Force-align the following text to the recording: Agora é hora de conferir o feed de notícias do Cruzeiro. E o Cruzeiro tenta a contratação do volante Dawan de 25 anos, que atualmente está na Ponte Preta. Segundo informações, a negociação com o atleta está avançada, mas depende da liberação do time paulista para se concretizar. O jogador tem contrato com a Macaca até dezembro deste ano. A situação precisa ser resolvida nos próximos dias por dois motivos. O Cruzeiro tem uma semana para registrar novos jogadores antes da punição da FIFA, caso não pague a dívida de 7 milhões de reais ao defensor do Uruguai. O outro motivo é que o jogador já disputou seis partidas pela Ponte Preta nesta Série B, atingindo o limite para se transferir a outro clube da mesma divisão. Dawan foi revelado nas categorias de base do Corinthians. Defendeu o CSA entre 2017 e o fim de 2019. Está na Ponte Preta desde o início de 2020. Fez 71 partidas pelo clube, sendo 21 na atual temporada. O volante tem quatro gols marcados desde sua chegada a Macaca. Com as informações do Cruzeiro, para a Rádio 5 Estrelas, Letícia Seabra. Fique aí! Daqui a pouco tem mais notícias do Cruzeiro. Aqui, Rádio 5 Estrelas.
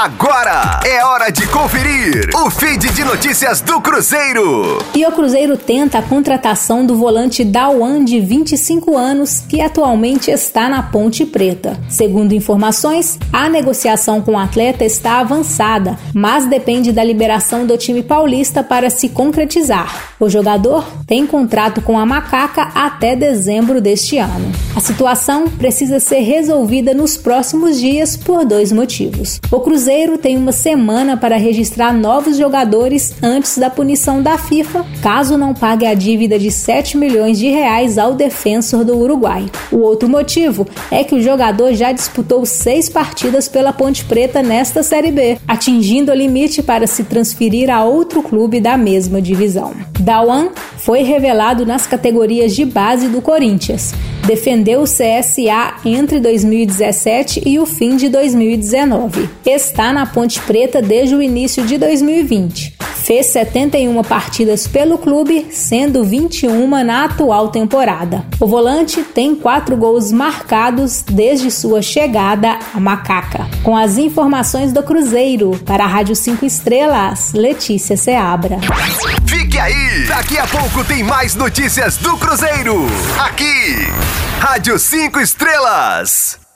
Agora 0.00 0.78
é 0.86 1.04
hora 1.04 1.28
de 1.28 1.44
conferir 1.48 2.30
o 2.32 2.48
feed 2.48 2.88
de 2.92 3.02
notícias 3.02 3.60
do 3.60 3.80
Cruzeiro. 3.80 4.78
E 4.94 5.04
o 5.04 5.10
Cruzeiro 5.10 5.56
tenta 5.56 5.98
a 5.98 6.02
contratação 6.02 6.86
do 6.86 6.94
volante 6.94 7.44
Dawan 7.44 8.04
de 8.04 8.20
25 8.20 8.96
anos, 8.96 9.40
que 9.48 9.60
atualmente 9.60 10.30
está 10.30 10.68
na 10.68 10.84
Ponte 10.84 11.26
Preta. 11.26 11.76
Segundo 11.88 12.32
informações, 12.32 13.18
a 13.32 13.48
negociação 13.48 14.22
com 14.22 14.34
o 14.34 14.38
atleta 14.38 14.84
está 14.84 15.18
avançada, 15.18 15.98
mas 16.14 16.46
depende 16.46 16.92
da 16.92 17.02
liberação 17.02 17.66
do 17.66 17.76
time 17.76 18.00
paulista 18.00 18.62
para 18.62 18.90
se 18.90 19.08
concretizar. 19.08 20.14
O 20.20 20.30
jogador 20.30 20.86
tem 21.08 21.26
contrato 21.26 21.82
com 21.82 21.98
a 21.98 22.06
Macaca 22.06 22.70
até 22.72 23.16
dezembro 23.16 23.80
deste 23.80 24.16
ano. 24.16 24.52
A 24.78 24.80
situação 24.80 25.48
precisa 25.48 25.98
ser 25.98 26.20
resolvida 26.20 26.94
nos 26.94 27.16
próximos 27.16 27.80
dias 27.80 28.16
por 28.16 28.44
dois 28.44 28.70
motivos. 28.70 29.40
O 29.50 29.58
Cruzeiro 29.58 30.16
tem 30.16 30.36
uma 30.36 30.52
semana 30.52 31.16
para 31.16 31.36
registrar 31.36 31.92
novos 31.92 32.36
jogadores 32.36 33.12
antes 33.20 33.58
da 33.58 33.68
punição 33.70 34.22
da 34.22 34.38
FIFA, 34.38 34.86
caso 35.02 35.36
não 35.36 35.52
pague 35.52 35.84
a 35.84 35.94
dívida 35.94 36.38
de 36.38 36.52
7 36.52 36.96
milhões 36.96 37.40
de 37.40 37.48
reais 37.48 37.98
ao 37.98 38.14
defensor 38.14 38.84
do 38.84 38.96
Uruguai. 38.96 39.50
O 39.72 39.78
outro 39.78 40.08
motivo 40.08 40.64
é 40.92 41.02
que 41.02 41.16
o 41.16 41.20
jogador 41.20 41.74
já 41.74 41.90
disputou 41.90 42.46
seis 42.46 42.88
partidas 42.88 43.48
pela 43.48 43.72
Ponte 43.72 44.04
Preta 44.04 44.44
nesta 44.44 44.84
Série 44.84 45.10
B, 45.10 45.38
atingindo 45.48 46.12
o 46.12 46.14
limite 46.14 46.62
para 46.62 46.86
se 46.86 47.02
transferir 47.02 47.68
a 47.68 47.82
outro 47.82 48.22
clube 48.22 48.60
da 48.60 48.76
mesma 48.76 49.20
divisão. 49.20 49.74
Dawan 49.98 50.50
foi 50.76 51.02
revelado 51.02 51.66
nas 51.66 51.84
categorias 51.84 52.54
de 52.54 52.64
base 52.64 53.08
do 53.08 53.20
Corinthians. 53.20 53.92
Defendeu 54.28 54.82
o 54.82 54.84
CSA 54.84 55.80
entre 55.86 56.20
2017 56.20 57.44
e 57.46 57.58
o 57.58 57.64
fim 57.64 57.96
de 57.96 58.10
2019. 58.10 59.26
Está 59.46 59.90
na 59.90 60.04
Ponte 60.04 60.38
Preta 60.42 60.82
desde 60.82 61.14
o 61.14 61.22
início 61.22 61.64
de 61.64 61.78
2020. 61.78 62.77
Fez 63.08 63.28
71 63.28 64.02
partidas 64.02 64.66
pelo 64.66 64.98
clube, 64.98 65.46
sendo 65.50 66.04
21 66.04 66.84
na 66.84 67.06
atual 67.06 67.48
temporada. 67.48 68.26
O 68.38 68.46
volante 68.46 69.02
tem 69.02 69.34
quatro 69.34 69.78
gols 69.78 70.12
marcados 70.12 71.00
desde 71.10 71.50
sua 71.50 71.80
chegada 71.80 72.58
a 72.74 72.78
Macaca. 72.78 73.48
Com 73.62 73.74
as 73.74 73.96
informações 73.96 74.74
do 74.74 74.82
Cruzeiro, 74.82 75.58
para 75.64 75.84
a 75.84 75.86
Rádio 75.86 76.14
5 76.14 76.44
Estrelas, 76.44 77.32
Letícia 77.32 77.96
Seabra. 77.96 78.58
Fique 79.26 79.58
aí! 79.58 80.04
Daqui 80.06 80.36
a 80.36 80.46
pouco 80.46 80.84
tem 80.84 81.02
mais 81.02 81.34
notícias 81.34 81.96
do 81.96 82.14
Cruzeiro. 82.18 82.76
Aqui, 83.18 83.88
Rádio 84.38 84.78
5 84.78 85.18
Estrelas. 85.18 86.47